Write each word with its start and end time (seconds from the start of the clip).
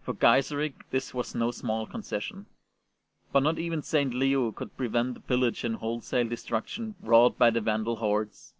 For 0.00 0.14
Gaiseric 0.14 0.72
this 0.90 1.12
was 1.12 1.34
no 1.34 1.50
small 1.50 1.86
concession; 1.86 2.46
but 3.30 3.42
not 3.42 3.58
even 3.58 3.82
St. 3.82 4.14
Leo 4.14 4.50
could 4.50 4.74
prevent 4.74 5.12
the 5.12 5.20
pillage 5.20 5.64
and 5.64 5.76
wholesale 5.76 6.28
destruction 6.30 6.94
wrought 7.02 7.36
by 7.36 7.50
the 7.50 7.60
Vandal 7.60 7.96
hordes. 7.96 8.54